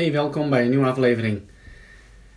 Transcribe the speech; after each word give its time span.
Hey, 0.00 0.12
welkom 0.12 0.50
bij 0.50 0.62
een 0.62 0.70
nieuwe 0.70 0.86
aflevering. 0.86 1.40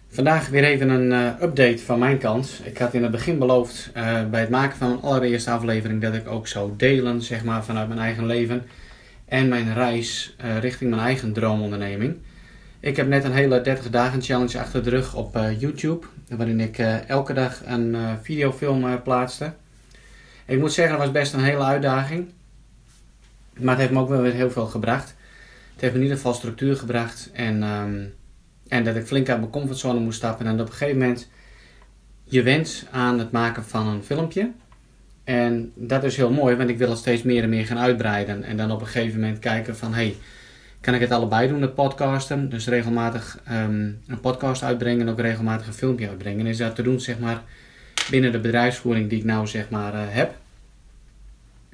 Vandaag 0.07 0.49
weer 0.49 0.63
even 0.63 0.89
een 0.89 1.11
uh, 1.11 1.41
update 1.41 1.77
van 1.77 1.99
mijn 1.99 2.17
kant. 2.17 2.61
Ik 2.63 2.77
had 2.77 2.93
in 2.93 3.01
het 3.01 3.11
begin 3.11 3.39
beloofd 3.39 3.91
uh, 3.97 4.29
bij 4.29 4.39
het 4.39 4.49
maken 4.49 4.77
van 4.77 4.91
een 4.91 5.01
allereerste 5.01 5.51
aflevering 5.51 6.01
dat 6.01 6.13
ik 6.13 6.27
ook 6.27 6.47
zou 6.47 6.71
delen, 6.77 7.21
zeg 7.21 7.43
maar, 7.43 7.63
vanuit 7.63 7.87
mijn 7.87 7.99
eigen 7.99 8.25
leven 8.25 8.63
en 9.25 9.47
mijn 9.47 9.73
reis 9.73 10.35
uh, 10.45 10.59
richting 10.59 10.89
mijn 10.89 11.01
eigen 11.01 11.33
droomonderneming. 11.33 12.15
Ik 12.79 12.95
heb 12.95 13.07
net 13.07 13.23
een 13.23 13.33
hele 13.33 13.61
30 13.61 13.89
dagen 13.89 14.21
challenge 14.21 14.59
achter 14.59 14.83
de 14.83 14.89
rug 14.89 15.15
op 15.15 15.39
YouTube, 15.57 16.05
waarin 16.29 16.59
ik 16.59 16.77
elke 17.07 17.33
dag 17.33 17.61
een 17.65 17.95
videofilm 18.21 19.01
plaatste. 19.03 19.53
Ik 20.45 20.59
moet 20.59 20.73
zeggen, 20.73 20.97
dat 20.97 21.05
was 21.05 21.13
best 21.13 21.33
een 21.33 21.43
hele 21.43 21.63
uitdaging. 21.63 22.29
Maar 23.59 23.73
het 23.73 23.79
heeft 23.79 23.91
me 23.91 23.99
ook 23.99 24.09
wel 24.09 24.21
weer 24.21 24.33
heel 24.33 24.51
veel 24.51 24.67
gebracht. 24.67 25.15
Het 25.73 25.81
heeft 25.81 25.93
me 25.93 25.99
in 25.99 26.03
ieder 26.03 26.17
geval 26.17 26.33
structuur 26.33 26.75
gebracht. 26.75 27.29
En, 27.33 27.63
um, 27.63 28.13
en 28.67 28.83
dat 28.83 28.95
ik 28.95 29.05
flink 29.05 29.29
uit 29.29 29.39
mijn 29.39 29.51
comfortzone 29.51 29.99
moest 29.99 30.17
stappen. 30.17 30.45
En 30.45 30.53
op 30.53 30.59
een 30.59 30.73
gegeven 30.73 30.97
moment 30.97 31.29
je 32.23 32.43
wens 32.43 32.85
aan 32.91 33.19
het 33.19 33.31
maken 33.31 33.63
van 33.63 33.87
een 33.87 34.03
filmpje. 34.03 34.51
En 35.23 35.71
dat 35.75 36.03
is 36.03 36.17
heel 36.17 36.31
mooi, 36.31 36.55
want 36.55 36.69
ik 36.69 36.77
wil 36.77 36.89
het 36.89 36.97
steeds 36.97 37.21
meer 37.21 37.43
en 37.43 37.49
meer 37.49 37.65
gaan 37.65 37.79
uitbreiden. 37.79 38.43
En 38.43 38.57
dan 38.57 38.71
op 38.71 38.81
een 38.81 38.87
gegeven 38.87 39.19
moment 39.19 39.39
kijken 39.39 39.77
van, 39.77 39.93
hey, 39.93 40.15
kan 40.81 40.93
ik 40.93 40.99
het 40.99 41.11
allebei 41.11 41.47
doen, 41.47 41.61
het 41.61 41.75
podcasten? 41.75 42.49
Dus 42.49 42.67
regelmatig 42.67 43.39
um, 43.51 43.99
een 44.07 44.19
podcast 44.21 44.63
uitbrengen 44.63 45.01
en 45.01 45.09
ook 45.09 45.19
regelmatig 45.19 45.67
een 45.67 45.73
filmpje 45.73 46.09
uitbrengen. 46.09 46.45
is 46.45 46.57
dat 46.57 46.75
te 46.75 46.81
doen, 46.81 46.99
zeg 46.99 47.19
maar, 47.19 47.41
binnen 48.09 48.31
de 48.31 48.39
bedrijfsvoering 48.39 49.09
die 49.09 49.19
ik 49.19 49.25
nou, 49.25 49.47
zeg 49.47 49.69
maar, 49.69 49.93
uh, 49.93 50.01
heb. 50.05 50.35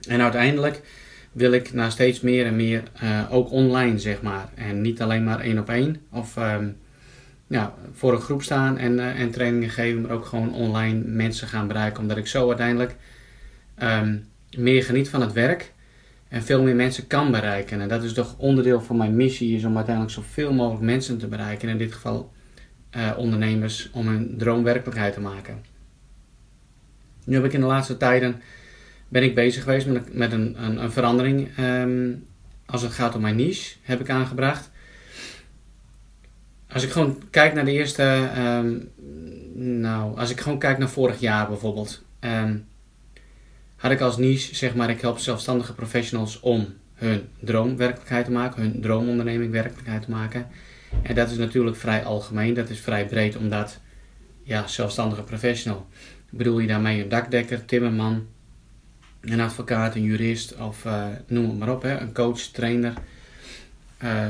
En 0.08 0.22
uiteindelijk 0.22 0.82
wil 1.32 1.52
ik 1.52 1.74
naar 1.74 1.92
steeds 1.92 2.22
meer 2.22 2.46
en 2.46 2.56
meer 2.56 2.84
uh, 3.04 3.34
ook 3.34 3.52
online, 3.52 4.00
zeg 4.00 4.22
maar. 4.22 4.50
En 4.56 4.82
niet 4.82 5.02
alleen 5.02 5.24
maar 5.24 5.40
één 5.40 5.60
op 5.60 5.70
één 5.70 6.02
of 6.12 6.38
ja, 7.50 7.74
voor 7.94 8.14
een 8.14 8.22
groep 8.22 8.44
staan 8.44 8.78
en, 8.78 8.94
uh, 8.94 9.20
en 9.20 9.32
trainingen 9.32 9.70
geven, 9.70 10.02
maar 10.02 10.12
ook 10.12 10.26
gewoon 10.26 10.54
online 10.54 11.02
mensen 11.06 11.48
gaan 11.48 11.68
bereiken. 11.68 12.02
Omdat 12.02 12.18
ik 12.18 12.28
zo 12.28 12.48
uiteindelijk 12.48 12.96
um, 13.84 14.28
meer 14.58 14.84
geniet 14.84 15.10
van 15.10 15.22
het 15.22 15.34
werk 15.34 15.74
en 16.28 16.44
veel 16.44 16.64
meer 16.64 16.76
mensen 16.76 17.08
kan 17.08 17.32
bereiken. 17.32 17.82
En 17.82 17.88
dat 17.88 18.04
is 18.04 18.14
toch 18.14 18.38
onderdeel 18.38 18.82
van 18.82 18.98
mijn 18.98 19.16
missie, 19.16 19.56
is 19.56 19.64
om 19.64 19.76
uiteindelijk 19.76 20.16
zoveel 20.16 20.54
mogelijk 20.54 20.84
mensen 20.84 21.18
te 21.18 21.28
bereiken. 21.28 21.70
In 21.70 21.78
dit 21.78 21.94
geval 21.94 22.32
uh, 22.96 23.12
ondernemers, 23.18 23.90
om 23.94 24.08
hun 24.08 24.36
droom 24.38 24.64
werkelijkheid 24.64 25.14
te 25.14 25.22
maken. 25.22 25.64
Nu 27.26 27.36
heb 27.36 27.46
ik 27.46 27.54
in 27.54 27.60
de 27.60 27.66
laatste 27.66 27.98
tijden 27.98 28.42
ben 29.10 29.24
ik 29.24 29.36
bezig 29.36 29.64
geweest 29.64 29.88
met, 30.12 30.32
een, 30.32 30.64
een, 30.64 30.84
een 30.84 30.92
verandering. 30.92 31.58
Um, 31.60 32.28
als 32.66 32.82
het 32.82 32.92
gaat 32.92 33.16
om 33.16 33.22
mijn 33.22 33.36
niche, 33.36 33.76
heb 33.82 34.00
ik 34.00 34.10
aangebracht. 34.10 34.70
Als 36.72 36.84
ik 36.84 36.90
gewoon 36.90 37.22
kijk 37.30 37.54
naar 37.54 37.66
de 37.66 37.72
eerste. 37.72 38.30
Um, 38.38 38.90
nou, 39.80 40.18
als 40.18 40.30
ik 40.30 40.40
gewoon 40.40 40.60
kijk 40.60 40.78
naar 40.78 40.90
vorig 40.90 41.20
jaar 41.20 41.48
bijvoorbeeld. 41.48 42.04
Um, 42.20 42.68
had 43.76 43.92
ik 43.92 44.02
als 44.02 44.18
niche, 44.18 44.56
zeg 44.56 44.76
maar, 44.76 44.90
ik 44.90 45.02
help 45.02 45.18
zelfstandige 45.18 45.74
professionals 45.74 46.40
om 46.40 46.68
hun 46.94 47.22
droom 47.40 47.78
werkelijkheid 47.78 48.26
te 48.26 48.32
maken, 48.32 48.62
hun 48.62 48.82
droomonderneming 48.82 49.52
werkelijkheid 49.52 50.02
te 50.02 50.10
maken. 50.10 50.48
En 51.02 51.16
dat 51.16 51.32
is 51.32 51.38
natuurlijk 51.38 51.76
vrij 51.76 52.04
algemeen, 52.04 52.54
dat 52.54 52.70
is 52.70 52.80
vrij 52.80 53.06
breed, 53.06 53.38
omdat, 53.38 53.80
ja, 54.44 54.68
zelfstandige 54.68 55.24
professional. 55.24 55.88
Bedoel 56.30 56.60
je 56.60 56.68
daarmee 56.68 57.04
een 57.04 57.10
dakdekker, 57.10 57.66
timmerman, 57.66 58.28
een 59.22 59.40
advocaat, 59.40 59.96
een 59.96 60.04
jurist 60.04 60.56
of 60.56 60.86
uh, 60.86 61.06
noem 61.28 61.50
het 61.50 61.60
maar 61.60 61.72
op, 61.72 61.82
hè, 61.82 62.00
een 62.00 62.14
coach, 62.14 62.40
trainer, 62.40 62.94
uh, 64.04 64.30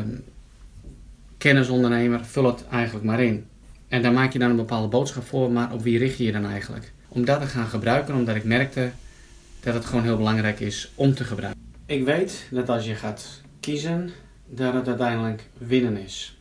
kennisondernemer, 1.37 2.25
vul 2.25 2.45
het 2.45 2.67
eigenlijk 2.67 3.05
maar 3.05 3.19
in. 3.19 3.45
En 3.88 4.01
daar 4.01 4.13
maak 4.13 4.33
je 4.33 4.39
dan 4.39 4.49
een 4.49 4.55
bepaalde 4.55 4.88
boodschap 4.88 5.23
voor, 5.23 5.51
maar 5.51 5.73
op 5.73 5.81
wie 5.81 5.97
richt 5.97 6.17
je 6.17 6.23
je 6.23 6.31
dan 6.31 6.45
eigenlijk? 6.45 6.91
Om 7.07 7.25
dat 7.25 7.41
te 7.41 7.47
gaan 7.47 7.67
gebruiken, 7.67 8.16
omdat 8.16 8.35
ik 8.35 8.44
merkte 8.44 8.91
dat 9.59 9.73
het 9.73 9.85
gewoon 9.85 10.03
heel 10.03 10.17
belangrijk 10.17 10.59
is 10.59 10.91
om 10.95 11.13
te 11.13 11.23
gebruiken. 11.23 11.61
Ik 11.85 12.05
weet 12.05 12.47
dat 12.51 12.69
als 12.69 12.85
je 12.85 12.95
gaat 12.95 13.41
kiezen, 13.59 14.09
dat 14.47 14.73
het 14.73 14.88
uiteindelijk 14.88 15.47
winnen 15.57 15.97
is. 15.97 16.38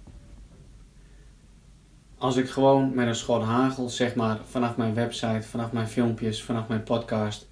Als 2.18 2.36
ik 2.36 2.50
gewoon 2.50 2.94
met 2.94 3.06
een 3.06 3.14
schot 3.14 3.42
hagel, 3.42 3.88
zeg 3.88 4.14
maar, 4.14 4.38
vanaf 4.48 4.76
mijn 4.76 4.94
website, 4.94 5.42
vanaf 5.42 5.72
mijn 5.72 5.88
filmpjes, 5.88 6.42
vanaf 6.42 6.68
mijn 6.68 6.82
podcast, 6.82 7.47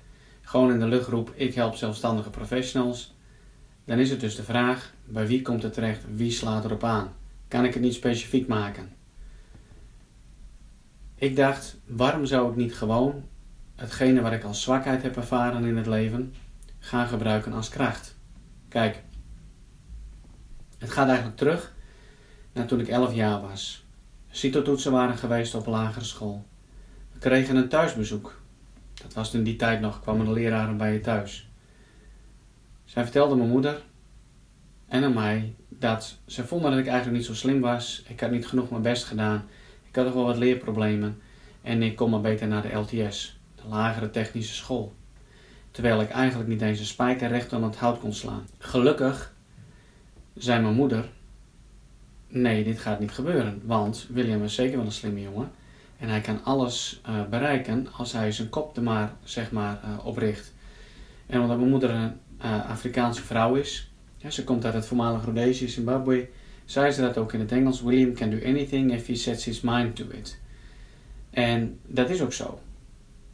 gewoon 0.46 0.70
in 0.70 0.78
de 0.78 0.86
lucht 0.86 1.08
roep: 1.08 1.32
ik 1.34 1.54
help 1.54 1.74
zelfstandige 1.74 2.30
professionals. 2.30 3.14
Dan 3.84 3.98
is 3.98 4.10
het 4.10 4.20
dus 4.20 4.36
de 4.36 4.42
vraag: 4.42 4.92
bij 5.04 5.26
wie 5.26 5.42
komt 5.42 5.62
het 5.62 5.72
terecht? 5.72 6.02
Wie 6.14 6.30
slaat 6.30 6.64
erop 6.64 6.84
aan? 6.84 7.12
Kan 7.48 7.64
ik 7.64 7.74
het 7.74 7.82
niet 7.82 7.94
specifiek 7.94 8.46
maken? 8.46 8.92
Ik 11.14 11.36
dacht: 11.36 11.76
waarom 11.86 12.26
zou 12.26 12.50
ik 12.50 12.56
niet 12.56 12.74
gewoon 12.74 13.24
hetgene 13.74 14.20
wat 14.20 14.32
ik 14.32 14.44
als 14.44 14.62
zwakheid 14.62 15.02
heb 15.02 15.16
ervaren 15.16 15.64
in 15.64 15.76
het 15.76 15.86
leven 15.86 16.34
gaan 16.78 17.08
gebruiken 17.08 17.52
als 17.52 17.68
kracht? 17.68 18.16
Kijk, 18.68 19.02
het 20.78 20.90
gaat 20.90 21.06
eigenlijk 21.08 21.36
terug 21.36 21.74
naar 22.52 22.66
toen 22.66 22.80
ik 22.80 22.88
11 22.88 23.14
jaar 23.14 23.40
was. 23.40 23.84
CITO-toetsen 24.30 24.92
waren 24.92 25.16
geweest 25.16 25.54
op 25.54 25.66
lagere 25.66 26.04
school. 26.04 26.46
We 27.12 27.18
kregen 27.18 27.56
een 27.56 27.68
thuisbezoek 27.68 28.44
dat 29.02 29.14
was 29.14 29.34
in 29.34 29.44
die 29.44 29.56
tijd 29.56 29.80
nog, 29.80 30.00
kwamen 30.00 30.26
de 30.26 30.32
leraren 30.32 30.76
bij 30.76 30.92
je 30.92 31.00
thuis. 31.00 31.48
Zij 32.84 33.02
vertelde 33.02 33.36
mijn 33.36 33.48
moeder 33.48 33.82
en 34.88 35.04
aan 35.04 35.14
mij 35.14 35.54
dat 35.68 36.18
ze 36.26 36.46
vonden 36.46 36.70
dat 36.70 36.80
ik 36.80 36.86
eigenlijk 36.86 37.16
niet 37.16 37.26
zo 37.26 37.34
slim 37.34 37.60
was. 37.60 38.02
Ik 38.08 38.20
had 38.20 38.30
niet 38.30 38.46
genoeg 38.46 38.70
mijn 38.70 38.82
best 38.82 39.04
gedaan. 39.04 39.44
Ik 39.88 39.96
had 39.96 40.04
nog 40.04 40.14
wel 40.14 40.24
wat 40.24 40.36
leerproblemen. 40.36 41.20
En 41.62 41.82
ik 41.82 41.96
kon 41.96 42.10
maar 42.10 42.20
beter 42.20 42.48
naar 42.48 42.62
de 42.62 42.74
LTS, 42.74 43.38
de 43.54 43.68
lagere 43.68 44.10
technische 44.10 44.54
school. 44.54 44.94
Terwijl 45.70 46.00
ik 46.00 46.10
eigenlijk 46.10 46.48
niet 46.48 46.62
eens 46.62 46.78
een 46.78 46.84
spijker 46.84 47.28
recht 47.28 47.52
aan 47.52 47.62
het 47.62 47.76
hout 47.76 47.98
kon 47.98 48.12
slaan. 48.12 48.46
Gelukkig 48.58 49.34
zei 50.34 50.62
mijn 50.62 50.74
moeder: 50.74 51.08
Nee, 52.28 52.64
dit 52.64 52.78
gaat 52.78 53.00
niet 53.00 53.10
gebeuren. 53.10 53.62
Want 53.64 54.06
William 54.10 54.42
is 54.42 54.54
zeker 54.54 54.76
wel 54.76 54.86
een 54.86 54.92
slimme 54.92 55.20
jongen. 55.20 55.50
En 55.98 56.08
hij 56.08 56.20
kan 56.20 56.44
alles 56.44 57.00
uh, 57.08 57.24
bereiken 57.30 57.92
als 57.92 58.12
hij 58.12 58.32
zijn 58.32 58.48
kop 58.48 58.76
er 58.76 58.82
maar, 58.82 59.12
zeg 59.24 59.50
maar 59.50 59.80
uh, 59.84 60.06
opricht. 60.06 60.54
En 61.26 61.40
omdat 61.40 61.56
mijn 61.56 61.70
moeder 61.70 61.90
een 61.90 62.12
uh, 62.44 62.70
Afrikaanse 62.70 63.22
vrouw 63.22 63.54
is, 63.54 63.92
ja, 64.16 64.30
ze 64.30 64.44
komt 64.44 64.64
uit 64.64 64.74
het 64.74 64.86
voormalige 64.86 65.24
Rhodesië, 65.24 65.68
Zimbabwe, 65.68 66.28
zei 66.64 66.90
ze 66.90 67.00
dat 67.00 67.18
ook 67.18 67.32
in 67.32 67.40
het 67.40 67.52
Engels: 67.52 67.82
William 67.82 68.14
can 68.14 68.30
do 68.30 68.38
anything 68.44 68.92
if 68.92 69.06
he 69.06 69.14
sets 69.14 69.44
his 69.44 69.60
mind 69.60 69.96
to 69.96 70.04
it. 70.10 70.40
En 71.30 71.78
dat 71.86 72.10
is 72.10 72.22
ook 72.22 72.32
zo. 72.32 72.60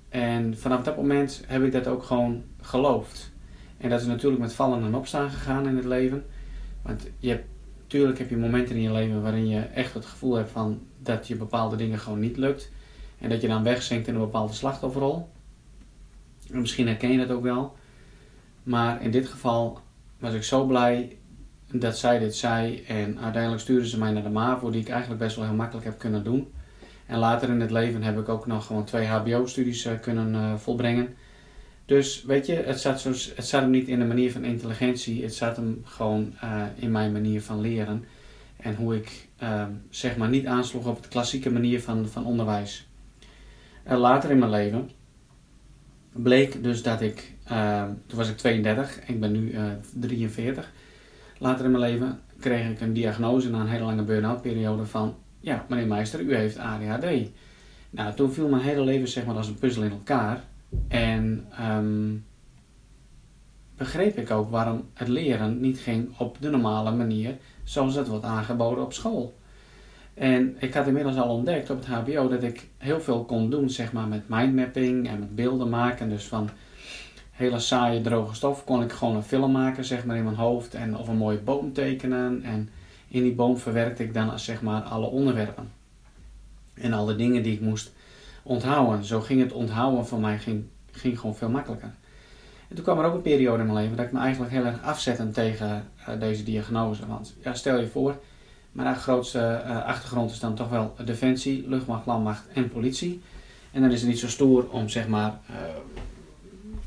En 0.08 0.58
vanaf 0.58 0.82
dat 0.82 0.96
moment 0.96 1.42
heb 1.46 1.64
ik 1.64 1.72
dat 1.72 1.86
ook 1.86 2.02
gewoon 2.02 2.42
geloofd. 2.60 3.32
En 3.78 3.90
dat 3.90 4.00
is 4.00 4.06
natuurlijk 4.06 4.42
met 4.42 4.54
vallen 4.54 4.84
en 4.84 4.94
opstaan 4.94 5.30
gegaan 5.30 5.68
in 5.68 5.76
het 5.76 5.84
leven. 5.84 6.24
Want 6.82 7.08
je 7.18 7.28
hebt 7.28 7.44
Tuurlijk 7.92 8.18
heb 8.18 8.30
je 8.30 8.36
momenten 8.36 8.76
in 8.76 8.82
je 8.82 8.92
leven 8.92 9.22
waarin 9.22 9.48
je 9.48 9.60
echt 9.60 9.94
het 9.94 10.06
gevoel 10.06 10.34
hebt 10.34 10.50
van 10.50 10.80
dat 11.02 11.28
je 11.28 11.36
bepaalde 11.36 11.76
dingen 11.76 11.98
gewoon 11.98 12.20
niet 12.20 12.36
lukt. 12.36 12.70
En 13.18 13.28
dat 13.28 13.40
je 13.40 13.48
dan 13.48 13.62
wegzinkt 13.62 14.08
in 14.08 14.14
een 14.14 14.20
bepaalde 14.20 14.52
slachtofferrol. 14.52 15.28
En 16.50 16.60
misschien 16.60 16.86
herken 16.86 17.12
je 17.12 17.18
dat 17.18 17.36
ook 17.36 17.42
wel. 17.42 17.76
Maar 18.62 19.02
in 19.02 19.10
dit 19.10 19.28
geval 19.28 19.80
was 20.18 20.34
ik 20.34 20.42
zo 20.42 20.64
blij 20.64 21.16
dat 21.72 21.98
zij 21.98 22.18
dit 22.18 22.36
zei. 22.36 22.82
En 22.86 23.18
uiteindelijk 23.20 23.62
stuurde 23.62 23.88
ze 23.88 23.98
mij 23.98 24.12
naar 24.12 24.22
de 24.22 24.28
MAVO, 24.28 24.70
die 24.70 24.80
ik 24.80 24.88
eigenlijk 24.88 25.20
best 25.20 25.36
wel 25.36 25.44
heel 25.44 25.54
makkelijk 25.54 25.86
heb 25.86 25.98
kunnen 25.98 26.24
doen. 26.24 26.52
En 27.06 27.18
later 27.18 27.48
in 27.48 27.60
het 27.60 27.70
leven 27.70 28.02
heb 28.02 28.18
ik 28.18 28.28
ook 28.28 28.46
nog 28.46 28.66
gewoon 28.66 28.84
twee 28.84 29.06
HBO-studies 29.06 29.86
uh, 29.86 29.92
kunnen 30.00 30.34
uh, 30.34 30.54
volbrengen. 30.54 31.14
Dus 31.84 32.22
weet 32.22 32.46
je, 32.46 32.54
het 32.54 32.80
zat, 32.80 33.00
zo, 33.00 33.08
het 33.08 33.46
zat 33.46 33.60
hem 33.60 33.70
niet 33.70 33.88
in 33.88 33.98
de 33.98 34.04
manier 34.04 34.32
van 34.32 34.44
intelligentie, 34.44 35.22
het 35.22 35.34
zat 35.34 35.56
hem 35.56 35.82
gewoon 35.84 36.34
uh, 36.44 36.62
in 36.74 36.90
mijn 36.90 37.12
manier 37.12 37.42
van 37.42 37.60
leren. 37.60 38.04
En 38.56 38.74
hoe 38.74 38.96
ik 38.96 39.28
uh, 39.42 39.64
zeg 39.90 40.16
maar 40.16 40.28
niet 40.28 40.46
aansloeg 40.46 40.86
op 40.86 41.02
de 41.02 41.08
klassieke 41.08 41.50
manier 41.50 41.82
van, 41.82 42.08
van 42.08 42.26
onderwijs. 42.26 42.86
En 43.82 43.96
later 43.96 44.30
in 44.30 44.38
mijn 44.38 44.50
leven 44.50 44.90
bleek 46.12 46.62
dus 46.62 46.82
dat 46.82 47.00
ik, 47.00 47.32
uh, 47.50 47.84
toen 48.06 48.18
was 48.18 48.28
ik 48.28 48.36
32, 48.36 48.98
ik 49.06 49.20
ben 49.20 49.32
nu 49.32 49.54
43. 49.94 50.72
Later 51.38 51.64
in 51.64 51.70
mijn 51.70 51.82
leven 51.82 52.20
kreeg 52.40 52.70
ik 52.70 52.80
een 52.80 52.92
diagnose 52.92 53.50
na 53.50 53.60
een 53.60 53.66
hele 53.66 53.84
lange 53.84 54.02
burn-out 54.02 54.42
periode 54.42 54.86
van, 54.86 55.14
ja 55.40 55.66
meneer 55.68 55.86
Meister, 55.86 56.20
u 56.20 56.34
heeft 56.34 56.58
ADHD. 56.58 57.30
Nou, 57.90 58.14
toen 58.14 58.32
viel 58.32 58.48
mijn 58.48 58.62
hele 58.62 58.84
leven 58.84 59.08
zeg 59.08 59.24
maar 59.26 59.36
als 59.36 59.48
een 59.48 59.58
puzzel 59.58 59.82
in 59.82 59.90
elkaar. 59.90 60.44
En 60.88 61.46
um, 61.60 62.24
begreep 63.76 64.16
ik 64.16 64.30
ook 64.30 64.50
waarom 64.50 64.88
het 64.94 65.08
leren 65.08 65.60
niet 65.60 65.78
ging 65.78 66.18
op 66.18 66.36
de 66.40 66.50
normale 66.50 66.90
manier 66.90 67.36
zoals 67.64 67.94
het 67.94 68.08
wordt 68.08 68.24
aangeboden 68.24 68.84
op 68.84 68.92
school. 68.92 69.34
En 70.14 70.56
ik 70.58 70.74
had 70.74 70.86
inmiddels 70.86 71.16
al 71.16 71.28
ontdekt 71.28 71.70
op 71.70 71.76
het 71.76 71.86
HBO 71.86 72.28
dat 72.28 72.42
ik 72.42 72.68
heel 72.78 73.00
veel 73.00 73.24
kon 73.24 73.50
doen 73.50 73.70
zeg 73.70 73.92
maar, 73.92 74.08
met 74.08 74.28
mindmapping 74.28 75.08
en 75.08 75.18
met 75.18 75.34
beelden 75.34 75.68
maken. 75.68 76.08
Dus 76.08 76.24
van 76.24 76.50
hele 77.30 77.58
saaie 77.58 78.00
droge 78.00 78.34
stof 78.34 78.64
kon 78.64 78.82
ik 78.82 78.92
gewoon 78.92 79.16
een 79.16 79.22
film 79.22 79.52
maken 79.52 79.84
zeg 79.84 80.04
maar, 80.04 80.16
in 80.16 80.24
mijn 80.24 80.36
hoofd 80.36 80.74
en 80.74 80.96
of 80.96 81.08
een 81.08 81.16
mooie 81.16 81.38
boom 81.38 81.72
tekenen. 81.72 82.42
En 82.42 82.68
In 83.08 83.22
die 83.22 83.34
boom 83.34 83.58
verwerkte 83.58 84.02
ik 84.02 84.14
dan 84.14 84.38
zeg 84.38 84.62
maar 84.62 84.82
alle 84.82 85.06
onderwerpen. 85.06 85.70
En 86.74 86.92
alle 86.92 87.16
dingen 87.16 87.42
die 87.42 87.52
ik 87.52 87.60
moest 87.60 87.92
onthouden. 88.42 89.04
Zo 89.04 89.20
ging 89.20 89.40
het 89.40 89.52
onthouden 89.52 90.06
van 90.06 90.20
mij 90.20 90.38
ging, 90.38 90.64
ging 90.90 91.20
gewoon 91.20 91.36
veel 91.36 91.50
makkelijker. 91.50 91.94
En 92.72 92.78
toen 92.78 92.86
kwam 92.86 92.98
er 92.98 93.04
ook 93.10 93.14
een 93.14 93.22
periode 93.22 93.58
in 93.58 93.66
mijn 93.72 93.78
leven 93.78 93.96
dat 93.96 94.06
ik 94.06 94.12
me 94.12 94.18
eigenlijk 94.18 94.52
heel 94.52 94.64
erg 94.64 94.82
afzette 94.82 95.30
tegen 95.30 95.88
uh, 96.08 96.20
deze 96.20 96.42
diagnose. 96.42 97.06
Want 97.06 97.34
ja, 97.42 97.54
stel 97.54 97.80
je 97.80 97.86
voor, 97.86 98.20
mijn 98.72 98.96
grootste 98.96 99.62
uh, 99.66 99.84
achtergrond 99.84 100.30
is 100.30 100.40
dan 100.40 100.54
toch 100.54 100.68
wel 100.68 100.94
defensie, 101.04 101.68
luchtmacht, 101.68 102.06
landmacht 102.06 102.44
en 102.52 102.68
politie. 102.68 103.22
En 103.70 103.80
dan 103.80 103.90
is 103.90 104.00
het 104.00 104.08
niet 104.08 104.18
zo 104.18 104.28
stoer 104.28 104.70
om 104.70 104.88
zeg 104.88 105.08
maar 105.08 105.40
uh, 105.50 105.56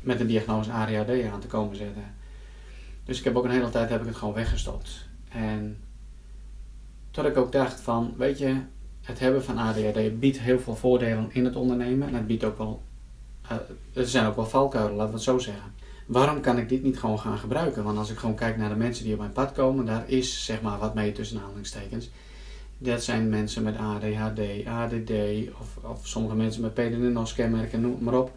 met 0.00 0.20
een 0.20 0.26
diagnose 0.26 0.70
ADHD 0.70 1.24
aan 1.32 1.40
te 1.40 1.46
komen 1.46 1.76
zetten. 1.76 2.14
Dus 3.04 3.18
ik 3.18 3.24
heb 3.24 3.36
ook 3.36 3.44
een 3.44 3.50
hele 3.50 3.70
tijd 3.70 3.88
heb 3.88 4.00
ik 4.00 4.06
het 4.06 4.16
gewoon 4.16 4.34
weggestopt. 4.34 5.08
En 5.28 5.78
tot 7.10 7.24
ik 7.24 7.36
ook 7.36 7.52
dacht 7.52 7.80
van, 7.80 8.14
weet 8.16 8.38
je, 8.38 8.56
het 9.02 9.18
hebben 9.18 9.44
van 9.44 9.58
ADHD 9.58 10.18
biedt 10.20 10.40
heel 10.40 10.58
veel 10.58 10.76
voordelen 10.76 11.28
in 11.32 11.44
het 11.44 11.56
ondernemen. 11.56 12.08
En 12.08 12.14
het 12.14 12.26
biedt 12.26 12.44
ook 12.44 12.58
wel, 12.58 12.82
er 13.92 14.08
zijn 14.08 14.26
ook 14.26 14.36
wel 14.36 14.46
valkuilen, 14.46 14.94
laten 14.94 15.10
we 15.10 15.14
het 15.14 15.24
zo 15.24 15.38
zeggen. 15.38 15.74
Waarom 16.06 16.40
kan 16.40 16.58
ik 16.58 16.68
dit 16.68 16.82
niet 16.82 16.98
gewoon 16.98 17.18
gaan 17.18 17.38
gebruiken? 17.38 17.84
Want 17.84 17.98
als 17.98 18.10
ik 18.10 18.18
gewoon 18.18 18.34
kijk 18.34 18.56
naar 18.56 18.68
de 18.68 18.74
mensen 18.74 19.04
die 19.04 19.12
op 19.12 19.18
mijn 19.18 19.32
pad 19.32 19.52
komen, 19.52 19.86
daar 19.86 20.04
is 20.08 20.44
zeg 20.44 20.60
maar 20.60 20.78
wat 20.78 20.94
mee 20.94 21.12
tussen 21.12 21.38
aanhalingstekens. 21.38 22.10
Dat 22.78 23.02
zijn 23.02 23.28
mensen 23.28 23.62
met 23.62 23.76
ADHD, 23.76 24.66
ADD 24.66 25.10
of, 25.60 25.76
of 25.82 26.06
sommige 26.06 26.34
mensen 26.34 26.62
met 26.62 26.74
PDNOS-kenmerken, 26.74 27.80
noem 27.80 27.96
maar 28.00 28.18
op. 28.18 28.32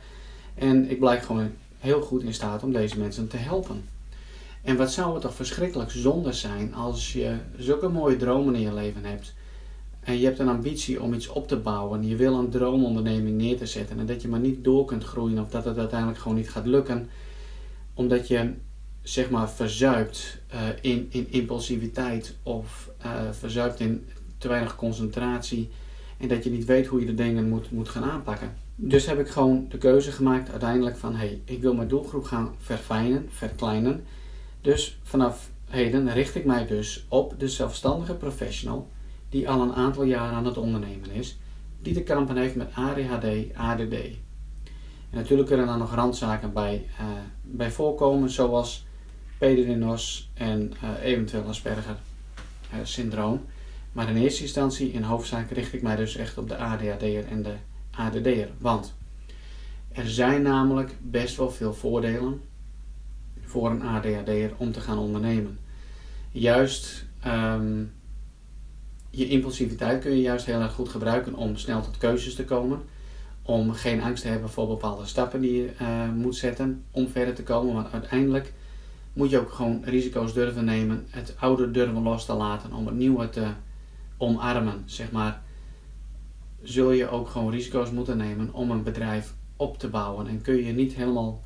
En 0.56 0.90
ik 0.90 1.00
blijk 1.00 1.22
gewoon 1.22 1.52
heel 1.80 2.02
goed 2.02 2.24
in 2.24 2.34
staat 2.34 2.64
om 2.64 2.74
deze 2.74 3.00
mensen 3.00 3.28
te 3.28 3.38
helpen. 3.38 3.84
En 4.62 4.78
wat 4.78 4.92
zou 4.92 5.14
het 5.14 5.22
toch 5.22 5.36
verschrikkelijk 5.36 5.92
zonde 5.92 6.34
zijn 6.34 6.74
als 6.74 7.14
je 7.14 7.36
zulke 7.58 7.88
mooie 7.88 8.18
dromen 8.18 8.56
in 8.56 8.62
je 8.62 8.74
leven 8.74 9.06
hebt. 9.06 9.34
En 10.10 10.20
je 10.20 10.26
hebt 10.26 10.40
een 10.40 10.50
ambitie 10.50 11.02
om 11.02 11.14
iets 11.14 11.28
op 11.28 11.48
te 11.48 11.58
bouwen. 11.58 12.08
Je 12.08 12.16
wil 12.16 12.34
een 12.34 12.50
droomonderneming 12.50 13.38
neer 13.38 13.58
te 13.58 13.66
zetten. 13.66 14.00
En 14.00 14.06
dat 14.06 14.22
je 14.22 14.28
maar 14.28 14.40
niet 14.40 14.64
door 14.64 14.86
kunt 14.86 15.04
groeien. 15.04 15.40
Of 15.40 15.50
dat 15.50 15.66
het 15.66 15.78
uiteindelijk 15.78 16.20
gewoon 16.20 16.38
niet 16.38 16.50
gaat 16.50 16.66
lukken. 16.66 17.10
Omdat 17.94 18.28
je 18.28 18.54
zeg 19.02 19.30
maar 19.30 19.50
verzuipt 19.50 20.38
uh, 20.54 20.60
in, 20.82 21.08
in 21.10 21.28
impulsiviteit. 21.30 22.36
Of 22.44 22.90
uh, 23.06 23.12
verzuipt 23.32 23.80
in 23.80 24.06
te 24.38 24.48
weinig 24.48 24.76
concentratie. 24.76 25.70
En 26.18 26.28
dat 26.28 26.44
je 26.44 26.50
niet 26.50 26.66
weet 26.66 26.88
hoe 26.88 27.00
je 27.00 27.06
de 27.06 27.16
dingen 27.16 27.50
moet, 27.50 27.72
moet 27.72 27.90
gaan 27.90 28.04
aanpakken. 28.04 28.54
Dus 28.76 29.06
heb 29.06 29.20
ik 29.20 29.28
gewoon 29.28 29.66
de 29.70 29.78
keuze 29.78 30.12
gemaakt 30.12 30.50
uiteindelijk 30.52 30.98
van... 30.98 31.16
Hey, 31.16 31.42
ik 31.46 31.62
wil 31.62 31.74
mijn 31.74 31.88
doelgroep 31.88 32.24
gaan 32.24 32.56
verfijnen, 32.58 33.28
verkleinen. 33.32 34.04
Dus 34.62 35.00
vanaf 35.04 35.50
heden 35.66 36.14
richt 36.14 36.36
ik 36.36 36.46
mij 36.46 36.66
dus 36.66 37.06
op 37.10 37.36
de 37.38 37.48
zelfstandige 37.48 38.14
professional 38.14 38.90
die 39.30 39.50
al 39.50 39.62
een 39.62 39.74
aantal 39.74 40.04
jaren 40.04 40.36
aan 40.36 40.46
het 40.46 40.58
ondernemen 40.58 41.12
is, 41.12 41.38
die 41.81 41.94
te 41.94 42.04
kampen 42.04 42.38
heeft 42.38 42.56
met 42.56 42.74
ADHD, 42.74 43.56
ADD. 43.56 43.94
En 45.10 45.18
natuurlijk 45.18 45.48
kunnen 45.48 45.68
dan 45.68 45.78
nog 45.78 45.96
randzaken 45.96 46.54
bij, 46.54 46.86
uh, 47.00 47.06
bij 47.42 47.72
voorkomen, 47.72 48.30
zoals 48.30 48.86
PDD-NOS 49.38 50.30
en 50.34 50.74
uh, 50.84 51.04
eventueel 51.04 51.44
Asperger 51.44 51.96
uh, 52.74 52.80
syndroom. 52.84 53.46
Maar 53.92 54.10
in 54.10 54.18
eerste 54.18 54.42
instantie, 54.42 54.92
in 54.92 55.04
hoofdzaak, 55.04 55.52
richt 55.52 55.74
ik 55.74 55.81
mij 55.81 55.96
dus 55.96 56.16
echt 56.16 56.38
op 56.38 56.48
de 56.50 56.58
ADHD'er 56.58 57.26
en 57.28 57.42
de 57.42 57.56
ADD'er. 57.92 58.50
Want 58.58 58.94
er 59.92 60.10
zijn 60.10 60.42
namelijk 60.42 60.96
best 61.02 61.38
wel 61.38 61.52
veel 61.52 61.74
voordelen 61.74 62.42
voor 63.42 63.70
een 63.70 63.81
ADHD'er 63.81 64.52
om 64.58 64.72
te 64.72 64.81
gaan 64.81 64.98
ondernemen. 64.98 65.60
Juist 66.31 67.06
um, 67.26 67.92
je 69.10 69.28
impulsiviteit 69.28 70.02
kun 70.02 70.12
je 70.12 70.22
juist 70.22 70.46
heel 70.46 70.62
erg 70.62 70.74
goed 70.74 70.90
gebruiken 70.90 71.36
om 71.36 71.58
snel 71.58 71.82
tot 71.82 71.98
keuzes 71.98 72.36
te 72.36 72.46
komen. 72.46 72.82
Om 73.42 73.74
geen 73.74 74.02
angst 74.02 74.24
te 74.24 74.30
hebben 74.30 74.50
voor 74.50 74.68
bepaalde 74.68 75.06
stappen 75.06 75.42
die 75.42 75.62
je 75.62 75.72
uh, 75.82 76.10
moet 76.12 76.36
zetten 76.36 76.84
om 76.92 77.08
verder 77.08 77.34
te 77.34 77.44
komen. 77.44 77.74
Want 77.74 77.92
uiteindelijk 77.92 78.54
moet 79.14 79.30
je 79.30 79.40
ook 79.40 79.52
gewoon 79.52 79.84
risico's 79.84 80.34
durven 80.34 80.66
nemen. 80.66 81.06
Het 81.10 81.36
oude 81.40 81.72
durven 81.72 82.04
los 82.04 82.26
te 82.26 82.34
laten 82.34 82.74
om 82.74 82.86
het 82.86 82.96
nieuwe 82.96 83.30
te 83.30 83.48
omarmen. 84.18 84.84
Zeg 84.86 85.12
maar, 85.12 85.42
zul 86.62 86.92
je 86.92 87.10
ook 87.10 87.28
gewoon 87.30 87.52
risico's 87.52 87.92
moeten 87.92 88.18
nemen 88.18 88.54
om 88.54 88.72
een 88.72 88.84
bedrijf 88.84 89.34
op 89.56 89.78
te 89.78 89.88
bouwen. 89.88 90.28
En 90.28 90.42
kun 90.42 90.66
je 90.66 90.74
niet 90.74 90.94
helemaal 90.94 91.44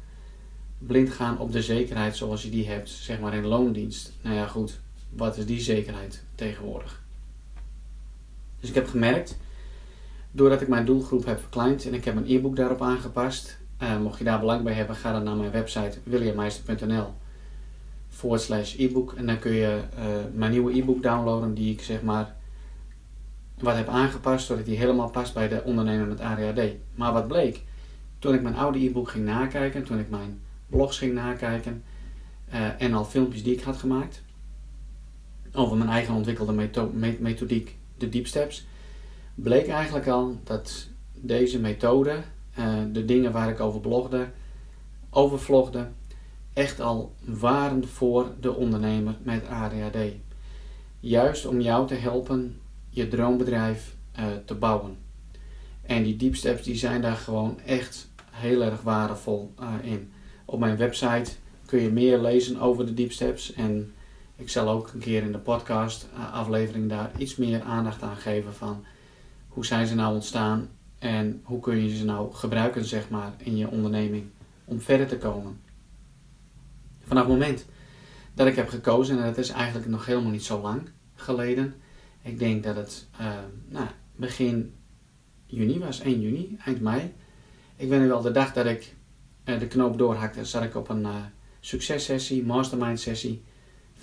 blind 0.78 1.10
gaan 1.10 1.40
op 1.40 1.52
de 1.52 1.62
zekerheid 1.62 2.16
zoals 2.16 2.44
je 2.44 2.50
die 2.50 2.68
hebt, 2.68 2.90
zeg 2.90 3.20
maar 3.20 3.34
in 3.34 3.46
loondienst. 3.46 4.14
Nou 4.22 4.36
ja, 4.36 4.48
goed, 4.48 4.80
wat 5.10 5.38
is 5.38 5.46
die 5.46 5.62
zekerheid 5.62 6.24
tegenwoordig? 6.36 7.03
Dus 8.64 8.72
ik 8.72 8.78
heb 8.78 8.90
gemerkt, 8.90 9.38
doordat 10.32 10.62
ik 10.62 10.68
mijn 10.68 10.86
doelgroep 10.86 11.26
heb 11.26 11.40
verkleind 11.40 11.86
en 11.86 11.94
ik 11.94 12.06
heb 12.06 12.16
een 12.16 12.28
e-book 12.28 12.56
daarop 12.56 12.82
aangepast. 12.82 13.58
Uh, 13.82 14.00
mocht 14.00 14.18
je 14.18 14.24
daar 14.24 14.40
belang 14.40 14.64
bij 14.64 14.74
hebben, 14.74 14.96
ga 14.96 15.12
dan 15.12 15.24
naar 15.24 15.36
mijn 15.36 15.52
website 15.52 15.98
williammeister.nl 16.04 17.14
slash 18.38 18.78
e-book. 18.78 19.14
En 19.14 19.26
dan 19.26 19.40
kun 19.40 19.52
je 19.52 19.82
uh, 19.98 20.06
mijn 20.34 20.52
nieuwe 20.52 20.74
e-book 20.74 21.04
downloaden 21.04 21.54
die 21.54 21.72
ik 21.72 21.82
zeg 21.82 22.02
maar 22.02 22.36
wat 23.60 23.76
heb 23.76 23.88
aangepast 23.88 24.46
zodat 24.46 24.66
die 24.66 24.78
helemaal 24.78 25.10
past 25.10 25.34
bij 25.34 25.48
de 25.48 25.64
ondernemer 25.64 26.08
met 26.08 26.20
ADHD. 26.20 26.62
Maar 26.96 27.14
wat 27.14 27.28
bleek, 27.28 27.64
toen 28.20 28.34
ik 28.34 28.42
mijn 28.42 28.56
oude 28.56 28.86
e-book 28.86 29.10
ging 29.10 29.26
nakijken, 29.26 29.84
toen 29.84 30.00
ik 30.00 30.10
mijn 30.10 30.42
blogs 30.68 30.98
ging 30.98 31.14
nakijken 31.14 31.84
uh, 32.54 32.82
en 32.82 32.94
al 32.94 33.06
filmpjes 33.06 33.44
die 33.44 33.54
ik 33.54 33.64
had 33.64 33.78
gemaakt 33.78 34.22
over 35.54 35.78
mijn 35.78 35.90
eigen 35.90 36.14
ontwikkelde 36.14 36.70
methodiek 37.20 37.82
de 38.04 38.10
deep 38.10 38.28
steps, 38.28 38.66
bleek 39.36 39.68
eigenlijk 39.68 40.08
al 40.08 40.38
dat 40.44 40.88
deze 41.14 41.60
methode, 41.60 42.24
uh, 42.60 42.74
de 42.92 43.06
dingen 43.06 43.32
waar 43.32 43.50
ik 43.50 43.60
over 43.60 43.80
blogde, 43.80 44.28
over 45.10 45.40
vlogde, 45.40 45.88
echt 46.54 46.80
al 46.80 47.16
waren 47.26 47.88
voor 47.88 48.34
de 48.40 48.54
ondernemer 48.56 49.16
met 49.24 49.48
ADHD. 49.48 49.98
Juist 51.00 51.46
om 51.46 51.62
jou 51.62 51.88
te 51.88 51.94
helpen 51.94 52.60
je 52.90 53.08
droombedrijf 53.08 53.96
uh, 54.20 54.26
te 54.46 54.56
bouwen. 54.56 54.98
En 55.82 56.04
die 56.04 56.16
deep 56.16 56.36
steps 56.36 56.64
die 56.64 56.76
zijn 56.76 57.02
daar 57.02 57.16
gewoon 57.16 57.60
echt 57.66 58.10
heel 58.32 58.64
erg 58.64 58.82
waardevol 58.82 59.54
uh, 59.60 59.92
in. 59.92 60.12
Op 60.46 60.60
mijn 60.60 60.78
website 60.78 61.32
kun 61.66 61.82
je 61.82 61.90
meer 61.90 62.20
lezen 62.20 62.60
over 62.60 62.86
de 62.86 62.94
deep 62.94 63.12
steps 63.12 63.54
en 63.54 63.94
ik 64.44 64.50
zal 64.50 64.70
ook 64.70 64.94
een 64.94 65.00
keer 65.00 65.24
in 65.24 65.32
de 65.32 65.38
podcast 65.38 66.08
eh, 66.14 66.34
aflevering 66.34 66.90
daar 66.90 67.12
iets 67.18 67.36
meer 67.36 67.62
aandacht 67.62 68.02
aan 68.02 68.16
geven 68.16 68.54
van 68.54 68.86
hoe 69.48 69.66
zijn 69.66 69.88
ze 69.88 69.96
nou 69.96 70.14
ontstaan 70.14 70.70
en 71.00 71.42
hoe 71.44 71.60
kun 71.60 71.84
je 71.84 71.98
ze 71.98 72.06
nou 72.06 72.34
gebruiken 72.34 72.86
zeg 72.86 73.10
maar 73.10 73.34
in 73.38 73.58
je 73.58 73.70
onderneming 73.70 74.26
om 74.66 74.82
verder 74.82 75.08
te 75.08 75.18
komen. 75.18 75.62
Vanaf 77.04 77.24
het 77.24 77.32
moment 77.32 77.66
dat 78.34 78.48
ik 78.48 78.56
heb 78.56 78.70
gekozen, 78.70 79.18
en 79.18 79.24
dat 79.24 79.38
is 79.38 79.50
eigenlijk 79.50 79.88
nog 79.88 80.06
helemaal 80.06 80.32
niet 80.32 80.44
zo 80.44 80.62
lang 80.62 80.82
geleden. 81.16 81.74
Ik 82.22 82.40
denk 82.40 82.64
dat 82.64 82.76
het 82.76 83.08
uh, 83.22 83.28
nou, 83.68 83.88
begin 84.16 84.74
juni 85.46 85.80
was, 85.80 86.00
1 86.00 86.22
juni, 86.22 86.58
eind 86.66 86.82
mei. 86.82 87.14
Ik 87.76 87.90
weet 87.90 88.00
nu 88.00 88.08
wel, 88.08 88.22
de 88.22 88.32
dag 88.32 88.54
dat 88.54 88.66
ik 88.66 88.96
uh, 89.46 89.60
de 89.60 89.68
knoop 89.68 89.98
doorhakte, 89.98 90.46
zat 90.46 90.64
ik 90.64 90.76
op 90.76 90.90
een 90.90 91.02
uh, 91.02 91.16
successessie, 91.60 92.44
mastermind 92.46 93.00
sessie 93.00 93.44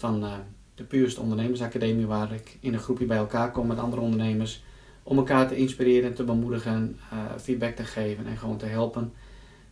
van 0.00 0.25
uh, 0.25 0.33
de 0.75 0.85
Puurste 0.85 1.21
Ondernemersacademie, 1.21 2.07
waar 2.07 2.33
ik 2.33 2.57
in 2.61 2.75
een 2.75 2.80
groepje 2.80 3.07
bij 3.07 3.16
elkaar 3.16 3.52
kom 3.52 3.66
met 3.66 3.78
andere 3.78 4.02
ondernemers. 4.02 4.62
Om 5.02 5.16
elkaar 5.16 5.49
te 5.49 5.57
inspireren, 5.57 6.14
te 6.14 6.25
bemoedigen, 6.25 6.99
uh, 7.12 7.19
feedback 7.40 7.75
te 7.75 7.85
geven 7.85 8.26
en 8.26 8.37
gewoon 8.37 8.57
te 8.57 8.66
helpen 8.66 9.12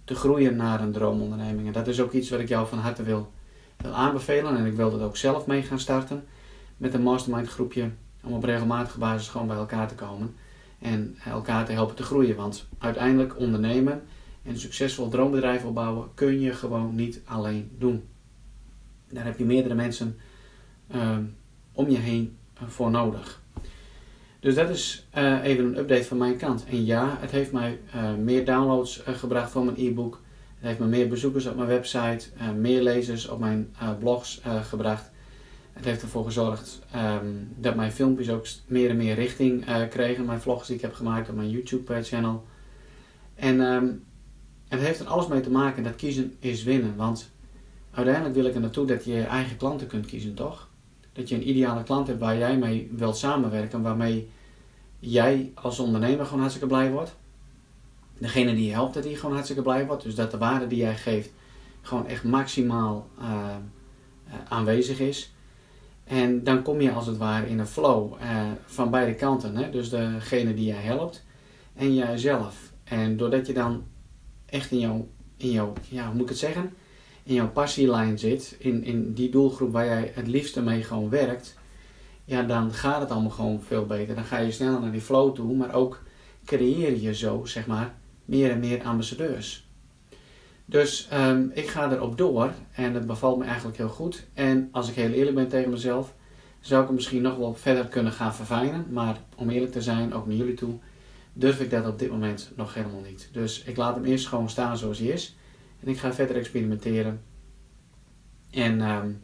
te 0.09 0.15
groeien 0.15 0.57
naar 0.57 0.81
een 0.81 0.93
droomonderneming. 0.93 1.67
En 1.67 1.73
dat 1.73 1.87
is 1.87 2.01
ook 2.01 2.13
iets 2.13 2.31
wat 2.31 2.41
ik 2.41 2.49
jou 2.49 2.69
van 2.69 2.79
harte 2.79 3.03
wil, 3.03 3.33
wil 3.77 3.93
aanbevelen. 3.93 4.57
En 4.57 4.67
ik 4.67 4.75
wil 4.75 4.91
dat 4.91 5.01
ook 5.01 5.17
zelf 5.17 5.47
mee 5.47 5.63
gaan 5.63 5.79
starten 5.79 6.25
met 6.77 6.95
een 6.95 7.03
mastermind 7.03 7.49
groepje. 7.49 7.91
Om 8.25 8.33
op 8.33 8.45
regelmatige 8.45 8.99
basis 8.99 9.29
gewoon 9.29 9.47
bij 9.47 9.57
elkaar 9.57 9.89
te 9.89 9.95
komen. 9.95 10.35
En 10.79 11.17
elkaar 11.25 11.65
te 11.65 11.73
helpen 11.73 11.97
te 11.97 12.03
groeien. 12.03 12.37
Want 12.37 12.67
uiteindelijk 12.79 13.39
ondernemen 13.39 14.03
en 14.43 14.51
een 14.51 14.61
succesvol 14.61 15.09
droombedrijf 15.09 15.65
opbouwen 15.65 16.09
kun 16.15 16.41
je 16.41 16.53
gewoon 16.53 16.95
niet 16.95 17.21
alleen 17.25 17.71
doen. 17.79 18.03
Daar 19.11 19.25
heb 19.25 19.39
je 19.39 19.45
meerdere 19.45 19.75
mensen 19.75 20.17
uh, 20.95 21.19
om 21.73 21.91
je 21.91 21.97
heen 21.97 22.37
uh, 22.63 22.69
voor 22.69 22.91
nodig. 22.91 23.43
Dus 24.41 24.55
dat 24.55 24.69
is 24.71 25.09
uh, 25.17 25.45
even 25.45 25.65
een 25.65 25.79
update 25.79 26.05
van 26.05 26.19
mijn 26.19 26.37
kant. 26.37 26.65
En 26.65 26.85
ja, 26.85 27.17
het 27.21 27.31
heeft 27.31 27.53
mij 27.53 27.81
meer 28.19 28.45
downloads 28.45 29.03
gebracht 29.07 29.51
van 29.51 29.65
mijn 29.65 29.77
e-book. 29.79 30.21
Het 30.55 30.67
heeft 30.67 30.79
me 30.79 30.87
meer 30.87 31.09
bezoekers 31.09 31.47
op 31.47 31.57
mijn 31.57 31.69
website, 31.69 32.29
meer 32.57 32.83
lezers 32.83 33.29
op 33.29 33.39
mijn 33.39 33.75
blogs 33.99 34.41
gebracht. 34.63 35.11
Het 35.73 35.85
heeft 35.85 36.03
ervoor 36.03 36.25
gezorgd 36.25 36.83
um, 36.97 37.49
dat 37.57 37.75
mijn 37.75 37.93
filmpjes 37.93 38.31
ook 38.31 38.47
meer 38.67 38.91
en 38.91 38.97
meer 38.97 39.15
richting 39.15 39.65
kregen. 39.89 40.25
Mijn 40.25 40.41
vlogs 40.41 40.67
die 40.67 40.77
ik 40.77 40.83
heb 40.83 40.95
gemaakt 40.95 41.29
op 41.29 41.35
mijn 41.35 41.51
YouTube-channel. 41.51 42.47
En 43.35 43.61
um, 43.61 44.05
het 44.69 44.81
heeft 44.81 45.01
er 45.01 45.07
alles 45.07 45.27
mee 45.27 45.41
te 45.41 45.51
maken 45.51 45.83
dat 45.83 45.97
kiezen 45.97 46.37
is 46.39 46.63
winnen. 46.63 46.97
Want 46.97 47.31
uiteindelijk 47.99 48.35
wil 48.35 48.45
ik 48.45 48.55
er 48.55 48.61
naartoe 48.61 48.87
dat 48.87 49.05
je 49.05 49.13
je 49.13 49.23
eigen 49.23 49.57
klanten 49.57 49.87
kunt 49.87 50.07
kiezen, 50.07 50.35
toch? 50.35 50.69
Dat 51.13 51.29
je 51.29 51.35
een 51.35 51.49
ideale 51.49 51.83
klant 51.83 52.07
hebt 52.07 52.19
waar 52.19 52.39
jij 52.39 52.57
mee 52.57 52.91
wilt 52.93 53.17
samenwerken, 53.17 53.83
waarmee 53.83 54.29
jij 54.99 55.53
als 55.55 55.79
ondernemer 55.79 56.25
gewoon 56.25 56.41
hartstikke 56.41 56.69
blij 56.69 56.91
wordt. 56.91 57.17
Degene 58.19 58.55
die 58.55 58.67
je 58.67 58.73
helpt, 58.73 58.95
dat 58.95 59.03
die 59.03 59.17
gewoon 59.17 59.35
hartstikke 59.35 59.63
blij 59.63 59.87
wordt. 59.87 60.03
Dus 60.03 60.15
dat 60.15 60.31
de 60.31 60.39
waarde 60.39 60.67
die 60.67 60.79
jij 60.79 60.97
geeft 60.97 61.31
gewoon 61.83 62.07
echt 62.07 62.25
maximaal 62.25 63.09
uh, 63.19 63.25
uh, 64.29 64.35
aanwezig 64.49 65.01
is. 65.01 65.33
En 66.05 66.45
dan 66.45 66.63
kom 66.63 66.81
je 66.81 66.93
als 66.93 67.07
het 67.07 67.17
ware 67.17 67.49
in 67.49 67.59
een 67.59 67.67
flow 67.67 68.13
uh, 68.23 68.47
van 68.67 68.91
beide 68.91 69.15
kanten. 69.15 69.57
Hè? 69.57 69.71
Dus 69.71 69.91
degene 69.91 70.55
die 70.55 70.67
jij 70.67 70.83
helpt 70.83 71.25
en 71.75 71.95
jijzelf. 71.95 72.73
En 72.85 73.17
doordat 73.17 73.47
je 73.47 73.53
dan 73.53 73.83
echt 74.47 74.71
in 74.71 74.79
jouw, 74.79 75.09
in 75.37 75.51
jouw 75.51 75.73
ja, 75.89 76.05
hoe 76.07 76.13
moet 76.15 76.23
ik 76.23 76.29
het 76.29 76.39
zeggen? 76.39 76.73
In 77.29 77.35
jouw 77.35 77.51
passielijn 77.51 78.19
zit, 78.19 78.57
in, 78.59 78.85
in 78.85 79.13
die 79.13 79.31
doelgroep 79.31 79.73
waar 79.73 79.85
jij 79.85 80.13
het 80.15 80.27
liefste 80.27 80.63
mee 80.63 80.83
gewoon 80.83 81.09
werkt, 81.09 81.59
ja, 82.25 82.43
dan 82.43 82.73
gaat 82.73 83.01
het 83.01 83.11
allemaal 83.11 83.31
gewoon 83.31 83.61
veel 83.61 83.87
beter. 83.87 84.15
Dan 84.15 84.25
ga 84.25 84.39
je 84.39 84.51
sneller 84.51 84.81
naar 84.81 84.93
die 84.93 85.01
flow 85.01 85.35
toe, 85.35 85.57
maar 85.57 85.75
ook 85.75 86.03
creëer 86.45 86.97
je 86.97 87.15
zo, 87.15 87.45
zeg 87.45 87.67
maar, 87.67 87.95
meer 88.25 88.51
en 88.51 88.59
meer 88.59 88.83
ambassadeurs. 88.83 89.69
Dus 90.65 91.09
um, 91.13 91.51
ik 91.55 91.69
ga 91.69 91.93
erop 91.93 92.19
door 92.19 92.53
en 92.73 92.95
het 92.95 93.07
bevalt 93.07 93.39
me 93.39 93.45
eigenlijk 93.45 93.77
heel 93.77 93.89
goed. 93.89 94.27
En 94.35 94.69
als 94.73 94.89
ik 94.89 94.95
heel 94.95 95.11
eerlijk 95.11 95.37
ben 95.37 95.49
tegen 95.49 95.71
mezelf, 95.71 96.15
zou 96.61 96.81
ik 96.81 96.87
hem 96.87 96.97
misschien 96.97 97.23
nog 97.23 97.37
wel 97.37 97.55
verder 97.55 97.87
kunnen 97.87 98.13
gaan 98.13 98.35
verfijnen. 98.35 98.87
Maar 98.91 99.21
om 99.37 99.51
eerlijk 99.51 99.73
te 99.73 99.83
zijn, 99.83 100.15
ook 100.15 100.27
naar 100.27 100.37
jullie 100.37 100.55
toe, 100.55 100.75
durf 101.33 101.61
ik 101.61 101.71
dat 101.71 101.87
op 101.87 101.99
dit 101.99 102.11
moment 102.11 102.51
nog 102.57 102.75
helemaal 102.75 103.03
niet. 103.09 103.29
Dus 103.33 103.63
ik 103.63 103.77
laat 103.77 103.95
hem 103.95 104.05
eerst 104.05 104.27
gewoon 104.27 104.51
staan 104.51 104.79
zoals 104.79 104.99
hij 104.99 105.09
is. 105.09 105.37
En 105.81 105.89
ik 105.89 105.99
ga 105.99 106.13
verder 106.13 106.37
experimenteren. 106.37 107.21
En 108.51 108.81
um, 108.81 109.23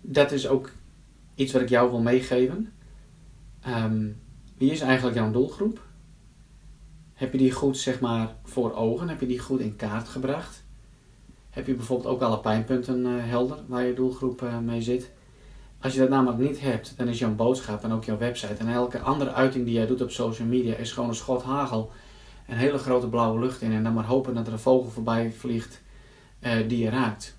dat 0.00 0.32
is 0.32 0.48
ook 0.48 0.70
iets 1.34 1.52
wat 1.52 1.62
ik 1.62 1.68
jou 1.68 1.90
wil 1.90 2.00
meegeven. 2.00 2.72
Um, 3.68 4.20
wie 4.56 4.70
is 4.70 4.80
eigenlijk 4.80 5.16
jouw 5.16 5.30
doelgroep? 5.30 5.84
Heb 7.14 7.32
je 7.32 7.38
die 7.38 7.52
goed 7.52 7.78
zeg 7.78 8.00
maar 8.00 8.34
voor 8.44 8.74
ogen? 8.74 9.08
Heb 9.08 9.20
je 9.20 9.26
die 9.26 9.38
goed 9.38 9.60
in 9.60 9.76
kaart 9.76 10.08
gebracht? 10.08 10.64
Heb 11.50 11.66
je 11.66 11.74
bijvoorbeeld 11.74 12.08
ook 12.08 12.20
alle 12.20 12.40
pijnpunten 12.40 13.06
uh, 13.06 13.12
helder 13.18 13.58
waar 13.66 13.84
je 13.84 13.94
doelgroep 13.94 14.42
uh, 14.42 14.58
mee 14.58 14.82
zit? 14.82 15.10
Als 15.80 15.94
je 15.94 16.00
dat 16.00 16.08
namelijk 16.08 16.38
niet 16.38 16.60
hebt, 16.60 16.94
dan 16.96 17.08
is 17.08 17.18
jouw 17.18 17.34
boodschap 17.34 17.84
en 17.84 17.92
ook 17.92 18.04
jouw 18.04 18.18
website 18.18 18.54
en 18.54 18.68
elke 18.68 19.00
andere 19.00 19.32
uiting 19.32 19.64
die 19.64 19.74
jij 19.74 19.86
doet 19.86 20.02
op 20.02 20.10
social 20.10 20.48
media 20.48 20.74
is 20.74 20.92
gewoon 20.92 21.08
een 21.08 21.14
schot 21.14 21.42
hagel. 21.42 21.90
Een 22.48 22.56
hele 22.56 22.78
grote 22.78 23.08
blauwe 23.08 23.40
lucht 23.40 23.62
in 23.62 23.72
en 23.72 23.82
dan 23.82 23.94
maar 23.94 24.04
hopen 24.04 24.34
dat 24.34 24.46
er 24.46 24.52
een 24.52 24.58
vogel 24.58 24.90
voorbij 24.90 25.32
vliegt 25.32 25.82
uh, 26.40 26.68
die 26.68 26.78
je 26.78 26.90
raakt. 26.90 27.36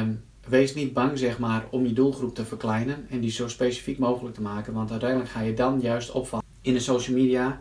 Um, 0.00 0.24
wees 0.48 0.74
niet 0.74 0.92
bang 0.92 1.18
zeg 1.18 1.38
maar 1.38 1.66
om 1.70 1.86
je 1.86 1.92
doelgroep 1.92 2.34
te 2.34 2.44
verkleinen 2.44 3.06
en 3.08 3.20
die 3.20 3.30
zo 3.30 3.48
specifiek 3.48 3.98
mogelijk 3.98 4.34
te 4.34 4.42
maken, 4.42 4.72
want 4.72 4.90
uiteindelijk 4.90 5.30
ga 5.30 5.40
je 5.40 5.54
dan 5.54 5.80
juist 5.80 6.10
opvallen. 6.10 6.44
In 6.60 6.72
de 6.72 6.80
social 6.80 7.16
media, 7.16 7.60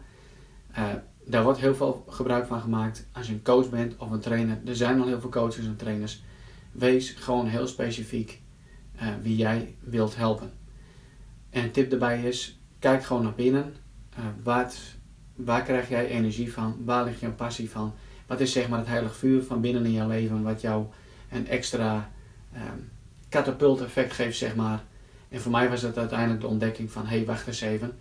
uh, 0.78 0.94
daar 1.26 1.44
wordt 1.44 1.60
heel 1.60 1.76
veel 1.76 2.04
gebruik 2.08 2.48
van 2.48 2.62
gemaakt. 2.62 3.08
Als 3.12 3.28
je 3.28 3.34
een 3.34 3.42
coach 3.42 3.70
bent 3.70 3.98
of 3.98 4.12
een 4.12 4.20
trainer, 4.20 4.60
er 4.66 4.76
zijn 4.76 5.02
al 5.02 5.08
heel 5.08 5.20
veel 5.20 5.30
coaches 5.30 5.66
en 5.66 5.76
trainers. 5.76 6.24
Wees 6.72 7.10
gewoon 7.10 7.48
heel 7.48 7.68
specifiek 7.68 8.42
uh, 8.96 9.08
wie 9.22 9.36
jij 9.36 9.76
wilt 9.80 10.16
helpen. 10.16 10.52
En 11.50 11.72
tip 11.72 11.90
daarbij 11.90 12.24
is, 12.24 12.60
kijk 12.80 13.04
gewoon 13.04 13.24
naar 13.24 13.36
binnen. 13.36 13.74
Waar, 14.44 14.74
waar 15.36 15.64
krijg 15.64 15.90
jij 15.90 16.08
energie 16.08 16.54
van? 16.54 16.76
Waar 16.86 17.06
ligt 17.06 17.20
jouw 17.20 17.34
passie 17.34 17.70
van? 17.70 17.94
Wat 18.28 18.40
is 18.40 18.52
zeg 18.52 18.68
maar 18.68 18.80
het 18.80 18.88
heilig 18.88 19.16
vuur 19.16 19.44
van 19.44 19.62
binnen 19.62 19.86
in 19.86 19.92
jouw 19.92 20.08
leven 20.08 20.44
wat 20.44 20.62
jou 20.62 20.86
een 21.32 21.48
extra 21.48 22.12
um, 22.56 22.90
katapult 23.30 23.82
effect 23.82 24.14
geeft 24.14 24.38
zeg 24.38 24.56
maar. 24.56 24.84
En 25.30 25.42
voor 25.42 25.52
mij 25.52 25.70
was 25.70 25.82
het 25.82 25.98
uiteindelijk 25.98 26.42
de 26.42 26.48
ontdekking 26.48 26.92
van, 26.92 27.06
hé 27.06 27.16
hey, 27.16 27.26
wacht 27.26 27.48
eens 27.48 27.62
even. 27.62 27.98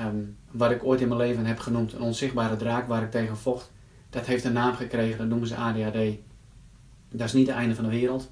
Um, 0.00 0.36
wat 0.50 0.70
ik 0.70 0.84
ooit 0.84 1.00
in 1.00 1.08
mijn 1.08 1.20
leven 1.20 1.46
heb 1.46 1.58
genoemd 1.58 1.92
een 1.92 2.00
onzichtbare 2.00 2.56
draak 2.56 2.88
waar 2.88 3.02
ik 3.02 3.10
tegen 3.10 3.36
vocht, 3.36 3.70
dat 4.10 4.26
heeft 4.26 4.44
een 4.44 4.52
naam 4.52 4.74
gekregen, 4.74 5.18
dat 5.18 5.26
noemen 5.26 5.48
ze 5.48 5.56
ADHD. 5.56 6.18
Dat 7.10 7.26
is 7.26 7.32
niet 7.32 7.46
het 7.46 7.56
einde 7.56 7.74
van 7.74 7.84
de 7.84 7.90
wereld. 7.90 8.30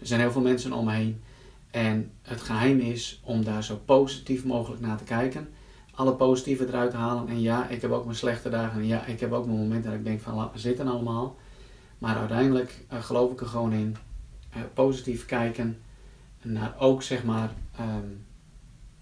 Er 0.00 0.06
zijn 0.06 0.20
heel 0.20 0.32
veel 0.32 0.40
mensen 0.40 0.72
om 0.72 0.84
me 0.84 0.92
heen 0.92 1.22
en 1.70 2.10
het 2.22 2.40
geheim 2.40 2.78
is 2.78 3.20
om 3.24 3.44
daar 3.44 3.64
zo 3.64 3.80
positief 3.84 4.44
mogelijk 4.44 4.80
naar 4.80 4.96
te 4.96 5.04
kijken. 5.04 5.48
Alle 5.96 6.14
positieve 6.14 6.66
eruit 6.66 6.92
halen. 6.92 7.28
En 7.28 7.40
ja, 7.40 7.68
ik 7.68 7.82
heb 7.82 7.90
ook 7.90 8.04
mijn 8.04 8.16
slechte 8.16 8.48
dagen. 8.48 8.80
En 8.80 8.86
ja, 8.86 9.04
ik 9.04 9.20
heb 9.20 9.32
ook 9.32 9.46
mijn 9.46 9.58
momenten 9.58 9.90
dat 9.90 9.98
ik 9.98 10.04
denk 10.04 10.20
van 10.20 10.34
laat 10.34 10.52
zitten 10.54 10.88
allemaal. 10.88 11.36
Maar 11.98 12.16
uiteindelijk 12.16 12.84
uh, 12.92 13.02
geloof 13.02 13.32
ik 13.32 13.40
er 13.40 13.46
gewoon 13.46 13.72
in. 13.72 13.96
Uh, 14.56 14.62
positief 14.74 15.26
kijken. 15.26 15.78
Naar 16.42 16.74
ook 16.78 17.02
zeg 17.02 17.24
maar 17.24 17.50
um, 17.80 18.26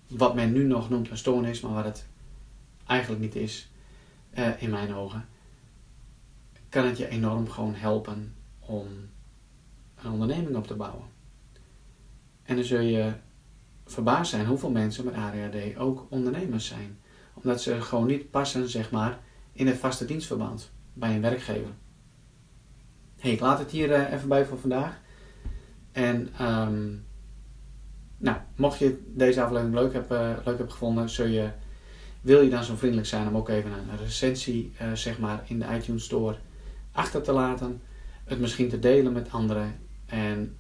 wat 0.09 0.35
men 0.35 0.53
nu 0.53 0.65
nog 0.65 0.91
noemt 0.91 1.11
een 1.11 1.17
stoornis. 1.17 1.61
Maar 1.61 1.73
wat 1.73 1.85
het 1.85 2.07
eigenlijk 2.87 3.23
niet 3.23 3.35
is. 3.35 3.71
Uh, 4.39 4.63
in 4.63 4.71
mijn 4.71 4.95
ogen. 4.95 5.29
Kan 6.69 6.85
het 6.85 6.99
je 6.99 7.09
enorm 7.09 7.49
gewoon 7.51 7.75
helpen 7.75 8.35
om 8.61 8.87
een 10.03 10.11
onderneming 10.11 10.57
op 10.57 10.67
te 10.67 10.75
bouwen. 10.75 11.05
En 12.43 12.57
dan 12.57 12.65
zul 12.65 12.81
je 12.81 13.13
verbaasd 13.85 14.31
zijn 14.31 14.47
hoeveel 14.47 14.71
mensen 14.71 15.05
met 15.05 15.15
ADHD 15.15 15.77
ook 15.77 16.07
ondernemers 16.09 16.67
zijn. 16.67 16.99
Omdat 17.35 17.63
ze 17.63 17.81
gewoon 17.81 18.07
niet 18.07 18.31
passen, 18.31 18.69
zeg 18.69 18.91
maar, 18.91 19.19
in 19.53 19.67
het 19.67 19.79
vaste 19.79 20.05
dienstverband 20.05 20.71
bij 20.93 21.15
een 21.15 21.21
werkgever. 21.21 21.71
hey, 23.19 23.33
ik 23.33 23.41
laat 23.41 23.59
het 23.59 23.71
hier 23.71 23.91
uh, 23.91 24.13
even 24.13 24.29
bij 24.29 24.45
voor 24.45 24.59
vandaag. 24.59 25.01
En 25.93 26.29
um, 26.41 27.05
nou, 28.17 28.37
mocht 28.57 28.79
je 28.79 29.03
deze 29.07 29.43
aflevering 29.43 29.75
leuk 29.75 29.93
hebben, 29.93 30.31
uh, 30.31 30.37
leuk 30.37 30.57
hebben 30.57 30.71
gevonden, 30.71 31.09
zul 31.09 31.27
je, 31.27 31.51
wil 32.21 32.41
je 32.41 32.51
dan 32.51 32.65
zo 32.65 32.77
vriendelijk 32.77 33.09
zijn 33.09 33.29
om 33.29 33.37
ook 33.37 33.49
even 33.49 33.73
een 33.73 33.99
recensie 33.99 34.73
uh, 34.83 34.93
zeg 34.93 35.19
maar, 35.19 35.43
in 35.47 35.59
de 35.59 35.67
iTunes 35.75 36.05
Store 36.05 36.37
achter 36.93 37.23
te 37.23 37.33
laten. 37.33 37.83
Het 38.25 38.41
misschien 38.41 38.69
te 38.69 38.79
delen 38.79 39.13
met 39.13 39.33
anderen. 39.33 39.77
En 40.07 40.57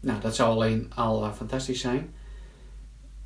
nou, 0.00 0.20
dat 0.20 0.34
zou 0.34 0.50
alleen 0.50 0.90
al 0.94 1.32
fantastisch 1.32 1.80
zijn. 1.80 2.14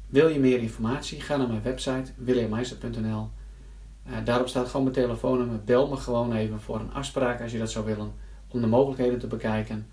Wil 0.06 0.28
je 0.28 0.38
meer 0.38 0.58
informatie? 0.58 1.20
Ga 1.20 1.36
naar 1.36 1.48
mijn 1.48 1.62
website 1.62 2.12
williammeister.nl. 2.16 3.28
Uh, 4.08 4.16
daarop 4.24 4.48
staat 4.48 4.66
gewoon 4.66 4.82
mijn 4.82 4.94
telefoonnummer. 4.94 5.64
Bel 5.64 5.88
me 5.88 5.96
gewoon 5.96 6.32
even 6.32 6.60
voor 6.60 6.80
een 6.80 6.92
afspraak 6.92 7.40
als 7.40 7.52
je 7.52 7.58
dat 7.58 7.70
zou 7.70 7.84
willen. 7.84 8.12
Om 8.48 8.60
de 8.60 8.66
mogelijkheden 8.66 9.18
te 9.18 9.26
bekijken. 9.26 9.86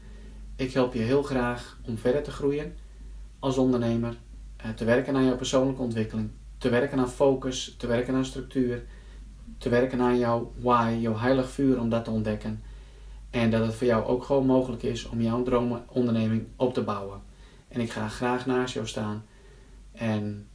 Ik 0.56 0.74
help 0.74 0.94
je 0.94 1.00
heel 1.00 1.24
graag 1.24 1.80
om 1.86 1.98
verder 1.98 2.24
te 2.24 2.32
groeien 2.32 2.76
als 3.40 3.58
ondernemer. 3.58 4.18
Uh, 4.66 4.72
te 4.72 4.86
werken 4.86 5.16
aan 5.16 5.26
jouw 5.26 5.36
persoonlijke 5.36 5.82
ontwikkeling. 5.82 6.30
Te 6.58 6.70
werken 6.70 7.00
aan 7.00 7.10
focus. 7.10 7.76
Te 7.78 7.88
werken 7.88 8.16
aan 8.16 8.26
structuur. 8.26 8.84
Te 9.58 9.70
werken 9.70 10.02
aan 10.02 10.18
jouw 10.18 10.54
why, 10.60 10.98
jouw 11.00 11.18
heilig 11.18 11.50
vuur 11.50 11.80
om 11.80 11.90
dat 11.90 12.04
te 12.04 12.12
ontdekken. 12.12 12.64
En 13.30 13.50
dat 13.50 13.66
het 13.66 13.76
voor 13.76 13.88
jou 13.88 14.06
ook 14.06 14.24
gewoon 14.24 14.46
mogelijk 14.46 14.84
is 14.84 15.10
om 15.10 15.22
jouw 15.22 15.44
droomonderneming 15.44 16.46
op 16.56 16.74
te 16.74 16.82
bouwen. 16.82 17.22
En 17.68 17.82
ik 17.82 17.92
ga 17.92 18.08
graag 18.08 18.46
naast 18.46 18.74
jou 18.74 18.88
staan 18.88 19.24
en 19.94 20.48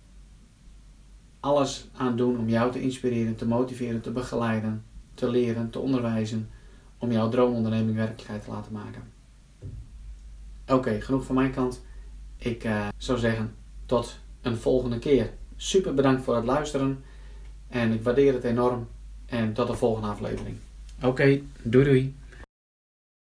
alles 1.40 1.88
aan 1.96 2.16
doen 2.16 2.38
om 2.38 2.48
jou 2.48 2.72
te 2.72 2.80
inspireren, 2.80 3.36
te 3.36 3.46
motiveren, 3.46 4.00
te 4.00 4.10
begeleiden, 4.10 4.84
te 5.14 5.30
leren, 5.30 5.70
te 5.70 5.78
onderwijzen, 5.78 6.50
om 6.98 7.12
jouw 7.12 7.28
droomonderneming 7.28 7.96
werkelijkheid 7.96 8.44
te 8.44 8.50
laten 8.50 8.72
maken. 8.72 9.02
Oké, 10.66 11.00
genoeg 11.00 11.24
van 11.24 11.34
mijn 11.34 11.52
kant. 11.52 11.82
Ik 12.36 12.64
uh, 12.64 12.88
zou 12.96 13.18
zeggen 13.18 13.54
tot 13.86 14.18
een 14.40 14.56
volgende 14.56 14.98
keer. 14.98 15.30
Super 15.56 15.94
bedankt 15.94 16.22
voor 16.22 16.36
het 16.36 16.44
luisteren 16.44 17.02
en 17.68 17.92
ik 17.92 18.02
waardeer 18.02 18.32
het 18.32 18.44
enorm. 18.44 18.88
En 19.26 19.52
tot 19.52 19.66
de 19.66 19.74
volgende 19.74 20.08
aflevering. 20.08 20.56
Oké, 21.02 21.40
doei 21.62 21.84
doei. 21.84 22.16